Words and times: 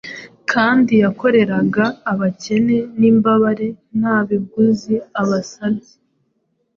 kandi 0.51 0.91
yakoreraga 1.03 1.85
abakene 2.11 2.77
n’imbabare 2.99 3.67
nta 3.99 4.17
biguzi 4.27 4.93
abasabye. 5.21 5.93